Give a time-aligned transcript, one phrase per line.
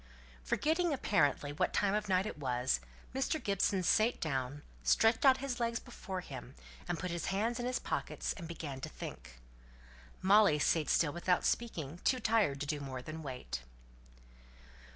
[0.43, 2.79] Forgetting, apparently, what time of night it was,
[3.13, 3.37] Mr.
[3.39, 6.55] Gibson sate down, stretched out his legs before him,
[6.87, 9.37] put his hands in his pockets, and began to think.
[10.19, 13.61] Molly sate still without speaking, too tired to do more than wait.